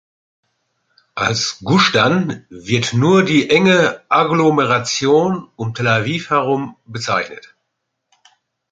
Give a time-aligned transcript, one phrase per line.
[1.13, 7.53] Als „Gusch Dan“ wird "nur" die enge Agglomeration um Tel Aviv herum bezeichnet.